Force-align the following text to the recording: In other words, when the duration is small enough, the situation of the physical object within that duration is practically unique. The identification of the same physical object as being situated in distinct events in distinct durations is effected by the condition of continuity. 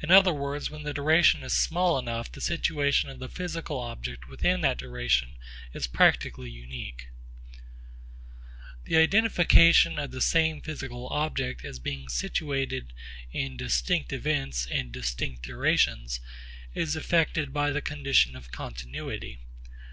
In 0.00 0.12
other 0.12 0.32
words, 0.32 0.70
when 0.70 0.84
the 0.84 0.94
duration 0.94 1.42
is 1.42 1.52
small 1.52 1.98
enough, 1.98 2.30
the 2.30 2.40
situation 2.40 3.10
of 3.10 3.18
the 3.18 3.28
physical 3.28 3.80
object 3.80 4.28
within 4.28 4.60
that 4.60 4.78
duration 4.78 5.32
is 5.74 5.88
practically 5.88 6.48
unique. 6.48 7.08
The 8.84 8.94
identification 8.98 9.98
of 9.98 10.12
the 10.12 10.20
same 10.20 10.60
physical 10.60 11.08
object 11.08 11.64
as 11.64 11.80
being 11.80 12.08
situated 12.08 12.92
in 13.32 13.56
distinct 13.56 14.12
events 14.12 14.66
in 14.66 14.92
distinct 14.92 15.42
durations 15.42 16.20
is 16.72 16.94
effected 16.94 17.52
by 17.52 17.72
the 17.72 17.82
condition 17.82 18.36
of 18.36 18.52
continuity. 18.52 19.40